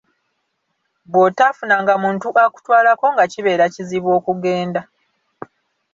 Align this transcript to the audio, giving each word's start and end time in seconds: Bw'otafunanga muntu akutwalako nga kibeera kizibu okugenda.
Bw'otafunanga 1.11 1.93
muntu 2.03 2.27
akutwalako 2.45 3.05
nga 3.13 3.25
kibeera 3.31 3.65
kizibu 3.73 4.09
okugenda. 4.17 4.81